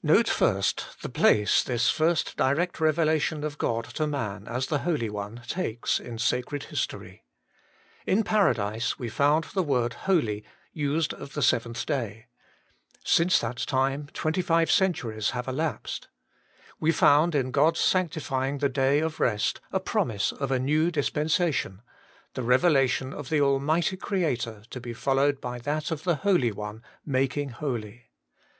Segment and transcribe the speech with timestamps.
[0.00, 0.12] 1.
[0.16, 5.40] Note the place this first direct revelation of God to man as the Holy One
[5.46, 7.22] takes in sacred history.
[8.04, 12.26] In Paradise we found the word Holy used of the seventh day.
[13.04, 15.12] Since that time twenty HOLINESS AND REVELATION.
[15.14, 16.08] 37 five centuries have elapsed.
[16.80, 21.82] We found in God's sanctifying the day of rest a promise of a new dispensation
[22.34, 26.82] the revelation of the Almighty Creator to be followed by that of the Holy One
[27.06, 28.06] making holy.